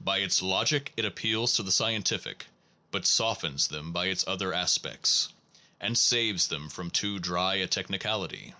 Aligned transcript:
By 0.00 0.18
its 0.18 0.40
logic 0.40 0.92
it 0.96 1.04
appeals 1.04 1.54
to 1.56 1.64
the 1.64 1.72
scientific; 1.72 2.46
but 2.92 3.06
softens 3.08 3.66
them 3.66 3.90
by 3.92 4.06
its 4.06 4.24
other 4.24 4.52
aspects, 4.54 5.30
and 5.80 5.98
saves 5.98 6.46
them 6.46 6.68
from 6.70 6.92
too 6.92 7.18
dry 7.18 7.54
a 7.56 7.66
technicality. 7.66 8.54